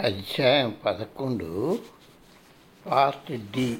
[0.00, 1.78] అధ్యాయం పదకొండు
[2.86, 3.78] part D.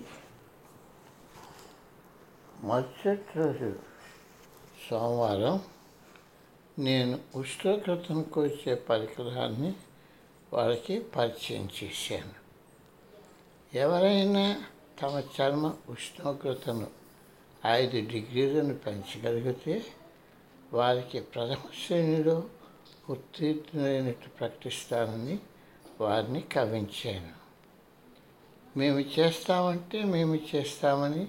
[2.63, 3.77] మరుసటి రోజు
[4.91, 5.61] సోమవారం
[6.79, 9.75] నేను ఉష్ణోగ్రతను కొలిచే పరికరాన్ని
[10.53, 12.33] వారికి పరిచయం చేశాను.
[13.77, 14.65] ఎవరైనా
[15.03, 16.87] తమ చర్మ ఉష్ణోగ్రతను
[17.67, 19.85] ఐదు డిగ్రీలను పెంచగలిగితే
[20.73, 22.45] వారికి ప్రథమ శ్రేణిలో
[23.11, 25.39] ఉత్తీర్ణులైనట్టు ప్రకటిస్తానని
[26.01, 27.33] వారిని కవించాను
[28.79, 31.29] మేము చేస్తామంటే మేము చేస్తామని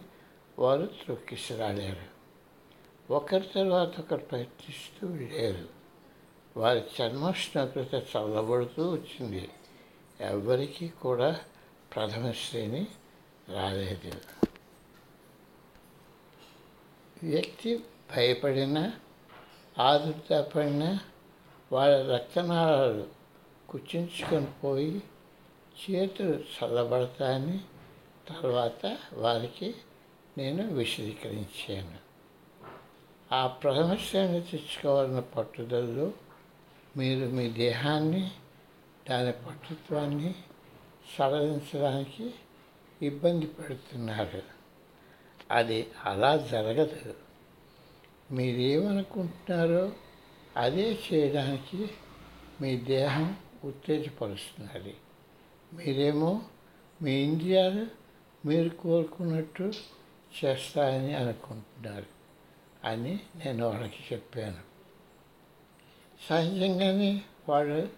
[0.59, 2.17] వారు త్రొక్కిసరాడారు
[3.13, 5.77] ఒకరి తర్వాత ఒకరు ప్రయత్నిస్తూ వెళ్ళారు
[6.57, 9.49] వారి చర్మోష్ణోగ్రత చల్లబడుతూ వచ్చింది.
[10.21, 11.39] ఎవరికీ కూడా
[11.95, 12.87] ప్రథమ శ్రేణి
[13.49, 14.21] రాలేదు.
[17.23, 17.83] వ్యక్తి
[18.15, 18.93] భయపడినా
[19.79, 20.99] ఆదుర్తపడిన
[21.71, 23.16] వాళ్ళ రక్తనాళాలు
[23.69, 25.03] కుచించుకొని పోయి
[25.89, 27.59] చేతులు చల్లబడతాయని
[28.29, 29.75] తర్వాత వారికి
[30.37, 32.07] నేను విశదీకరించాను.
[33.35, 36.11] ఆ ప్రథమ శ్రేణి తెచ్చుకోవాలన్న పట్టుదలలో
[36.97, 38.31] మీరు మీ దేహాన్ని
[39.09, 40.35] దాని పట్టుత్వాన్ని
[41.17, 42.33] సడలించడానికి
[43.01, 44.41] ఇబ్బంది పెడుతున్నారు.
[45.51, 47.13] అది అలా జరగదు.
[48.31, 49.91] మీరేమనుకుంటున్నారో
[50.57, 51.89] అదే చేయడానికి
[52.61, 54.95] మీ దేహం ఉత్తేజపరుస్తున్నది.
[55.73, 56.41] మీరేమో
[57.01, 57.87] మీ ఇంద్రియాలు
[58.47, 59.71] మీరు కోరుకున్నట్టు
[60.43, 62.05] చేస్తాయని అనుకుంటున్నారు
[62.83, 64.67] అని నేను వాళ్ళకి చెప్పాను.
[66.29, 67.89] సహజంగానే వాళ్ళు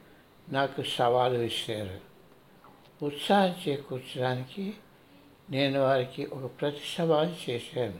[0.50, 2.10] నాకు సవాలు విసిరారు
[3.06, 4.74] ఉత్సాహం చేకూర్చడానికి
[5.50, 8.00] నేను వారికి ఒక ప్రతి సవాలు చేశాను.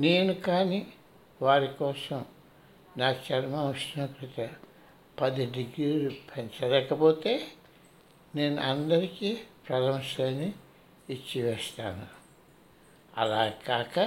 [0.00, 0.86] నేను కానీ
[1.42, 2.24] వారి కోసం
[2.96, 4.50] నా చర్మ ఉష్ణోగ్రత
[5.20, 7.48] పది డిగ్రీలు పెంచలేకపోతే
[8.34, 10.52] నేను అందరికీ ప్రథమ శ్రేణి
[11.10, 12.06] ఇచ్చివేస్తాను
[13.16, 13.98] అలా కాక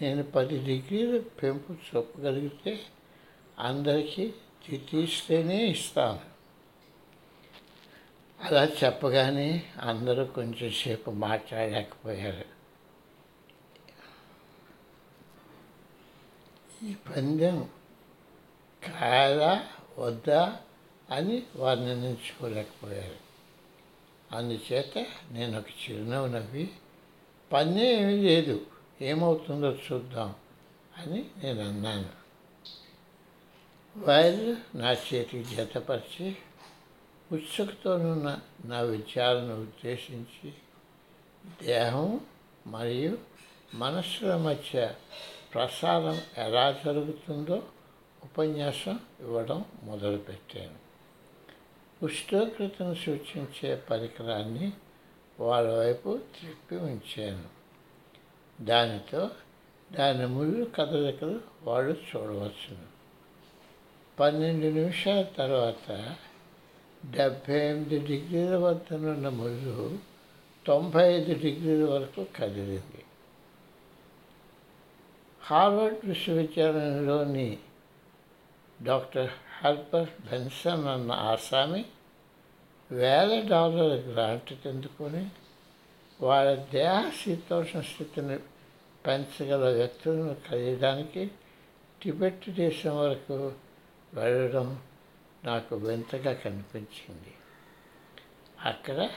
[0.00, 2.80] నేను పది డిగ్రీలు పెంపు చూపగలిగితే
[3.58, 4.26] అందరికీ
[4.68, 6.20] ద్వితీయ శ్రేణి ఇస్తాను.
[8.40, 12.46] అలా చెప్పగానే అందరూ కొంచెం సేపు మాట్లాడలేకపోయారు.
[16.84, 17.68] ఈ పందెం
[18.84, 19.66] కాదా
[19.98, 20.60] వద్దా
[21.10, 23.18] అని వారు నిర్ణయించుకోలేకపోయారు
[24.34, 26.70] అందుచేత నేను ఒక చిరునవ్వు నవ్వి
[27.52, 28.66] పన్నే ఏమీ లేదు
[29.00, 30.34] ఏమవుతుందో చూద్దాం
[30.98, 32.24] అని నేను అన్నాను.
[33.96, 36.36] వారు నా చేతికి జతపరిచి
[37.32, 40.52] ఉత్సుకతోనున్న నా విచారణను ఉద్దేశించి
[41.62, 42.20] దేహం
[42.66, 43.18] మరియు
[43.74, 44.94] మనస్సుల మధ్య
[45.54, 47.62] ప్రసారం ఎలా జరుగుతుందో
[48.24, 50.84] ఉపన్యాసం ఇవ్వడం మొదలుపెట్టాను.
[52.04, 54.72] ఉష్ణోగ్రతను సూచించే పరికరాన్ని
[55.40, 57.44] వాళ్ళ వైపు త్రిప్పి ఉంచాను.
[58.64, 59.30] దానితో
[59.92, 62.94] దాని ముళ్ళు కదలికలు వాళ్ళు చూడవచ్చును.
[64.20, 66.16] పన్నెండు నిమిషాల తర్వాత
[67.10, 69.98] డెబ్భై ఎనిమిది డిగ్రీల వద్దనున్న ముళ్ళు
[70.66, 73.04] తొంభై ఐదు డిగ్రీల వరకు కదిలింది.
[75.42, 77.58] హార్వర్డ్ విశ్వవిద్యాలయంలోని
[78.82, 79.30] డాక్టర్
[79.62, 81.84] హర్బర్ట్ బెన్సన్ అన్న ఆసామి
[82.90, 85.28] వేల డాలర్ల గ్రాంట్ తెందుకొని
[86.20, 88.38] వాళ్ళ దేహ శీతోష్ణ స్థితిని
[89.06, 91.30] పెంచగల వ్యక్తులను కలియడానికి
[92.02, 93.52] టిబెట్ దేశం వరకు
[94.14, 94.82] వెళ్ళడం
[95.44, 97.34] నాకు వింతగా కనిపించింది.
[98.64, 99.10] అక్కడ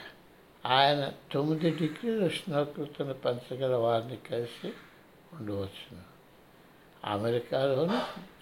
[0.66, 4.72] ఆయన తొమ్మిది డిగ్రీల ఉష్ణోగ్రతను పెంచగల వారిని కలిసి
[5.32, 6.02] ఉండవచ్చును.
[7.04, 7.98] అమెరికాలోని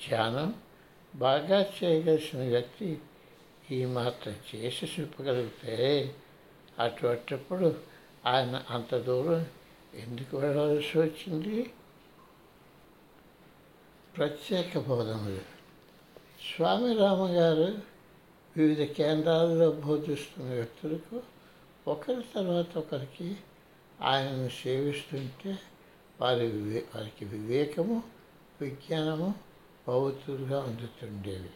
[0.09, 0.55] ధ్యానం
[1.17, 2.99] బాగా చేయగలిసిన వ్యక్తి
[3.71, 6.15] ఈ మాత్రం చేసి చూపగలిగితే
[6.79, 7.81] అటువంటిప్పుడు
[8.27, 9.47] ఆయన అంత దూరం
[9.95, 11.73] ఎందుకు వెళ్ళవలసి వచ్చింది?
[14.17, 15.45] ప్రత్యేక బోధనలు.
[16.49, 17.79] స్వామి రామగారు
[18.57, 21.23] వివిధ కేంద్రాల్లో బోధిస్తున్న వ్యక్తులకు
[21.89, 23.37] ఒకరి తర్వాత ఒకరికి
[24.01, 25.59] ఆయనను సేవిస్తుంటే
[26.21, 28.03] వారి వివే వారికి వివేకము
[28.61, 29.35] విజ్ఞానము
[29.89, 31.51] పవిత్రులుగా అందుతుండేవి.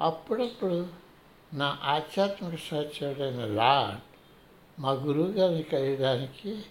[0.00, 0.86] అప్పుడప్పుడు
[1.54, 4.00] నా ఆధ్యాత్మిక సహచరుడైన లార్డ్
[4.80, 6.62] మా గురువు గారిని కలియడానికి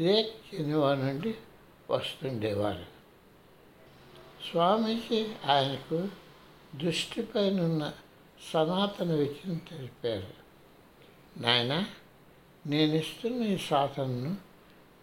[0.00, 1.34] లేక్ జెనివా నుండి
[1.90, 2.86] వస్తుండేవారు.
[4.50, 6.08] స్వామీజీ ఆయనకు
[6.76, 7.92] దృష్టిపైనున్న
[8.52, 10.42] సనాతన విద్యను తెలిపారు.
[11.40, 11.86] నాయన
[12.66, 14.36] నేను ఇస్తున్న ఈ సాధనను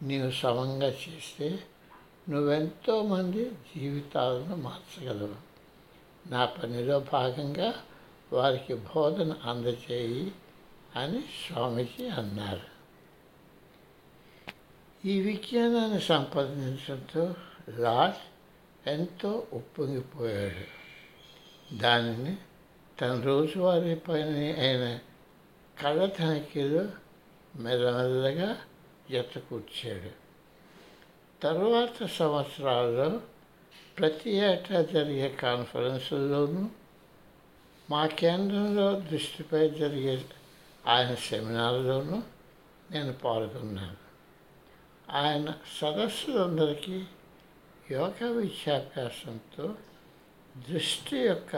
[0.04, 1.60] నీవు సమంగా చేస్తే
[2.30, 5.36] నువ్వెంతో మంది జీవితాలను మార్చగలవు.
[6.30, 7.74] నా పనిలో భాగంగా
[8.34, 10.32] వారికి బోధన అందచేయి
[10.96, 12.80] అని స్వామీజీ అన్నారు.
[15.08, 17.36] ఈ విజ్ఞానాన్ని సంపాదించడంతో
[17.70, 18.18] లార్డ్
[18.90, 20.80] ఎంతో ఉప్పొంగిపోయాడు.
[21.76, 22.38] దానిని
[23.02, 25.00] తన రోజువారీ పైన అయిన
[25.82, 26.86] కళ తనిఖీలో
[27.56, 28.58] మెల్లమెల్లగా
[29.12, 30.29] జతకూర్చాడు.
[31.44, 33.22] తర్వాత సంవత్సరాల్లో
[34.00, 36.70] ప్రతి ఏటా జరిగే కాన్ఫరెన్సుల్లోనూ
[37.90, 40.26] మా కేంద్రంలో దృష్టిపై జరిగే
[40.88, 42.24] ఆయన సెమినార్లోనూ
[42.92, 43.96] నేను పాల్గొన్నాను.
[45.12, 47.06] ఆయన సదస్సులందరికీ
[47.92, 49.76] యోగ విద్యాభ్యాసంతో
[50.70, 51.56] దృష్టి యొక్క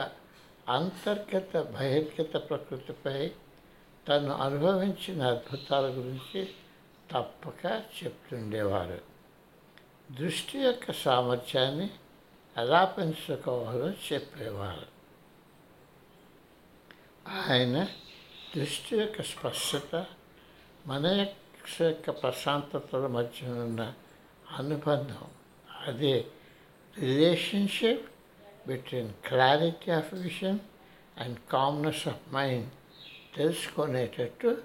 [0.69, 3.31] అంతర్గత బహిర్గత ప్రకృతిపై
[4.09, 6.49] తను అనుభవించిన అద్భుతాల గురించి
[7.11, 9.10] తప్పక చెప్తుండేవారు.
[10.11, 11.89] దృష్టి యొక్క సామర్థ్యాన్ని
[12.57, 14.85] ఎలా పెంచుకోవాలో చెప్పేవారు.
[17.29, 17.87] ఆయన
[18.57, 20.05] దృష్టి యొక్క స్పష్టత
[20.87, 21.27] మన
[21.81, 23.93] యొక్క ప్రశాంతతల మధ్య ఉన్న
[24.57, 25.27] అనుబంధం
[25.85, 26.25] అదే
[26.99, 28.11] relationship
[28.67, 30.59] between clarity of vision
[31.17, 32.69] and calmness of mind
[33.37, 34.61] తెలుసుకునేటట్టు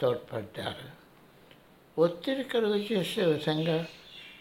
[0.00, 1.04] తోడ్పడ్డారు.
[2.00, 3.86] ఒత్తిడి కలుగు చేసే విధంగా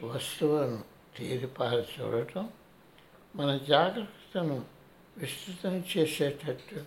[0.04, 0.84] వస్తువులను
[1.18, 2.50] తీరిపారి చూడటం
[3.36, 4.66] మన జాగ్రత్తను
[5.18, 6.84] విస్తృతం చేసేటట్టు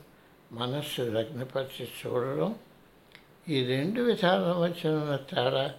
[0.53, 2.59] మనస్సు లగ్నపరిచి చూడడం
[3.49, 5.75] ఈ రెండు విధాల మధ్య ఉన్న తేడా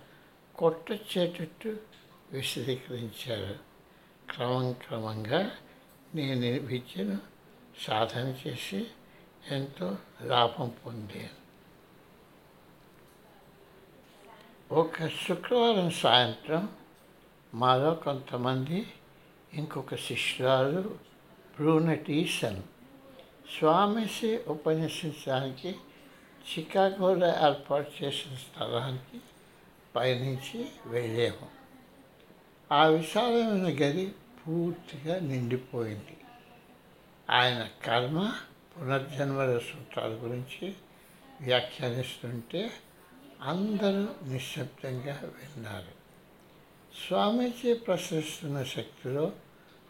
[0.56, 1.78] కొట్టొచ్చేటట్టు
[2.32, 3.56] విశదీకరించారు.
[4.34, 5.52] క్రమం క్రమంగా
[6.16, 7.18] నేను విద్యను
[7.80, 8.88] సాధన చేసి
[9.52, 11.38] ఎంతో లాభం పొందాను.
[14.74, 16.70] ఒక శుక్రవారం సాయంత్రం
[17.54, 18.94] మాలో కొంతమంది
[19.54, 20.82] ఇంకొక శిష్యురాలు
[21.56, 22.64] బ్రూనటీసన్.
[23.60, 25.76] స్వామిసి ఉపన్యసించడానికి
[26.52, 29.22] చికాగోలో ఏర్పాటు చేసిన స్థలానికి
[29.96, 31.48] పయనించి వెళ్ళాము.
[32.72, 34.16] ఆ విశాలమైన గది
[34.48, 36.18] పూర్తిగా నిండిపోయింది.
[37.30, 38.34] ఆయన కర్మ
[38.78, 40.74] పునర్జన్మల సూత్రాల గురించి
[41.42, 42.72] వ్యాఖ్యానిస్తుంటే
[43.42, 45.97] అందరూ నిశ్శబ్దంగా విన్నారు.
[47.06, 49.32] స్వామీజీ ప్రశ్నిస్తున్న శక్తిలో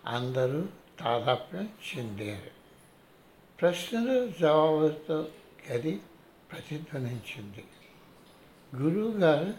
[0.07, 0.67] అందరూ
[0.99, 2.51] తాదాప్యం చెందారు.
[3.61, 5.29] ప్రశ్నలు జవాబులతో
[5.71, 5.99] గది
[6.51, 7.65] ప్రతిధ్వనించింది.
[8.75, 9.53] గురువుగారు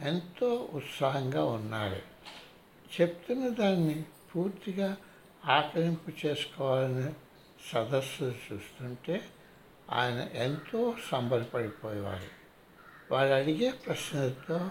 [0.00, 2.02] ఎంతో ఉత్సాహంగా ఉన్నారు.
[3.00, 4.04] చెప్తున్న దాన్ని
[4.36, 4.96] పూర్తిగా
[5.44, 7.12] ఆకలింపు చేసుకోవాలని
[7.72, 9.28] సదస్సు చూస్తుంటే
[9.90, 12.38] ఆయన ఎంతో సంబరపడిపోయేవారు.
[13.14, 14.70] వారు అడిగే ప్రశ్నలతో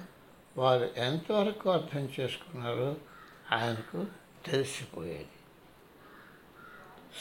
[0.57, 2.95] వారు ఎంతవరకు అర్థం చేసుకున్నారో
[3.51, 4.05] ఆయనకు
[4.45, 5.29] తెలిసిపోయేది.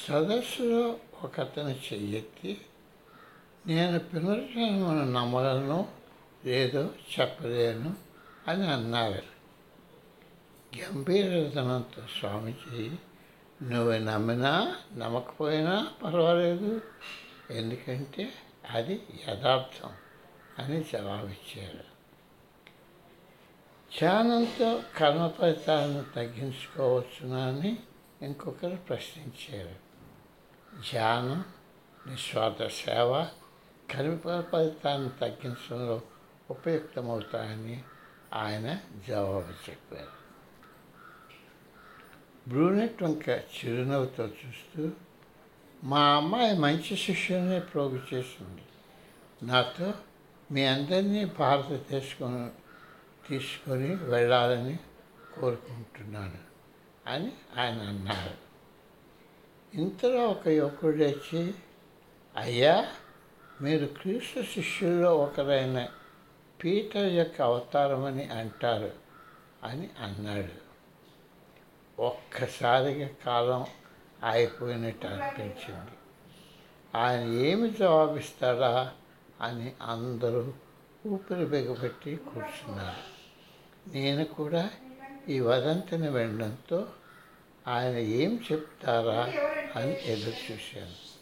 [0.09, 2.61] సదస్సులో ఒక అతను చెయ్యెత్తి
[3.67, 5.89] నేను పునర్జన్మను నమ్మలను
[6.45, 6.91] లేదో
[7.21, 7.95] చెప్పలేను
[8.49, 9.23] అని అన్నారు.
[10.77, 12.91] గంభీరతనంతో స్వామిజీ
[13.63, 16.81] నువ్వు నమ్మినా నమ్మకపోయినా పర్వాలేదు
[17.51, 18.33] ఎందుకంటే
[18.71, 19.91] అది యథార్థం
[20.59, 21.96] అని జవాబిచ్చారు.
[23.99, 27.79] ధ్యానంతో కర్మ ఫలితాలను తగ్గించుకోవచ్చునా అని
[28.23, 29.75] ఇంకొకరు ప్రశ్నించారు.
[30.93, 31.45] ధ్యానం
[32.07, 33.29] నిస్వార్థ సేవ
[33.91, 36.01] కర్మ ఫలితాన్ని తగ్గించడంలో
[36.51, 37.83] ఉపయుక్తమవుతాయని
[38.35, 40.27] ఆయన జవాబు చెప్పారు.
[42.49, 44.91] బ్రూనెట్ వంక చిరునవ్వుతో చూస్తూ
[45.85, 48.63] మా అమ్మాయి మంచి శిష్యునే ప్రోగు చేసింది.
[49.43, 49.95] నాతో
[50.53, 52.53] మీ అందరినీ భారతదేశం
[53.29, 54.79] తీసుకొని వెళ్ళాలని
[55.41, 56.39] కోరుకుంటున్నాను
[57.07, 58.47] అని ఆయన అన్నారు.
[59.77, 61.55] ఇంతలో ఒక యువకుడు వచ్చి
[62.37, 62.93] అయ్యా
[63.63, 65.89] మీరు క్రీస్తు శిష్యుల్లో ఒకరైన
[66.65, 68.91] పీటర్ యొక్క అవతారమని అంటారు
[69.63, 70.67] అని అన్నాడు.
[72.03, 73.67] ఒక్కసారిగా కాలం
[74.31, 75.97] అయిపోయినట్టు అనిపించింది.
[76.95, 78.93] ఆయన ఏమి జవాబిస్తాడా
[79.41, 80.53] అని అందరూ
[81.07, 83.16] ఊపిరి బిగబెట్టి కూర్చున్నారు.
[83.87, 84.71] నేను కూడా
[85.29, 86.89] ఈ వదంతిని వినడంతో
[87.67, 89.23] ఆయన ఏం చెప్తారా
[89.77, 91.17] అని ఎదురు చూశాను.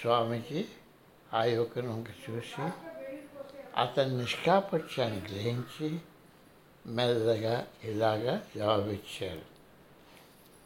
[0.00, 0.64] స్వామీజీ
[1.34, 2.68] ఆ యువకును చూసి
[3.76, 6.00] అతని నిష్కాపత్యాన్ని గ్రహించి
[6.86, 9.56] మెల్లగా ఇలాగా జవాబిచ్చారు.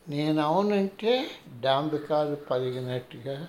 [0.09, 1.31] నేను అవునంటే
[1.61, 3.49] డాంబికాలు పలిగినట్టుగా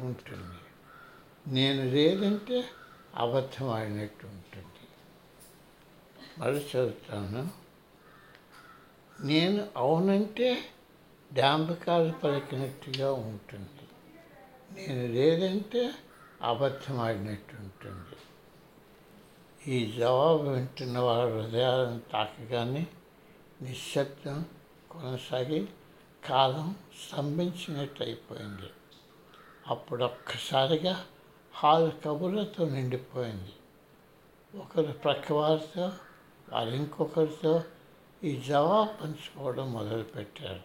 [0.00, 0.58] ఉంటుంది.
[1.46, 2.64] నేను లేదంటే
[3.16, 4.84] అబద్ధం ఆడినట్టు ఉంటుంది
[6.38, 7.50] మరి చదువుతాను.
[9.20, 10.64] నేను అవునంటే
[11.32, 13.86] డాంబకాలు పలికినట్టుగా ఉంటుంది.
[14.72, 15.90] నేను లేదంటే
[16.42, 18.16] అబద్ధం ఆడినట్టు ఉంటుంది
[19.72, 22.86] ఈ జవాబు వింటున్న వారి హృదయాలను తాకగానే
[23.62, 24.44] నిశ్శబ్దం
[24.90, 25.68] కొనసాగి
[26.28, 28.70] కాలం స్తంభించినట్టు అయిపోయింది
[29.66, 31.06] అప్పుడు ఒక్కసారిగా
[31.58, 33.52] హాల్ కబుర్లతో నిండిపోయింది.
[34.58, 35.92] ఒకరు ప్రక్క వారితో
[36.52, 37.62] వారు ఇంకొకరితో
[38.24, 40.60] ఈ జవాబు పంచుకోవడం మొదలుపెట్టారు.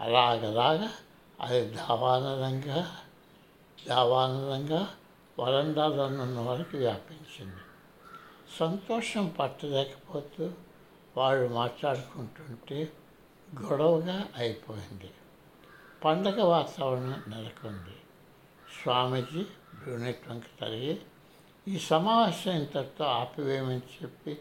[0.00, 0.90] అలాగలాగా
[1.40, 2.96] అది దావానరంగా
[3.88, 4.94] దావానరంగా
[5.38, 7.60] వరండాలో ఉన్న వరకు వ్యాపించింది.
[8.58, 10.50] సంతోషం పట్టలేకపోతూ
[11.16, 12.92] వాళ్ళు మాట్లాడుకుంటుంటే
[13.60, 15.10] గొడవగా అయిపోయింది.
[16.04, 17.96] పండగ వాతావరణం నెలకొంది.
[18.82, 20.94] స్వామీజీ బ్రూనెట్ వంక తరిగి
[21.68, 24.38] ఈ సమావేశం ఇంతటితో ఆపివేయమని చెప్పి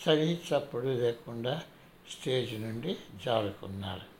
[0.00, 1.62] చలి చప్పుడు లేకుండా
[2.10, 4.15] స్టేజ్ నుండి జారుకున్నారు.